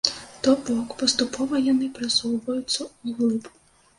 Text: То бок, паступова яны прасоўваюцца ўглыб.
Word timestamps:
То 0.45 0.53
бок, 0.67 0.93
паступова 1.01 1.59
яны 1.65 1.89
прасоўваюцца 1.97 2.81
ўглыб. 3.07 3.43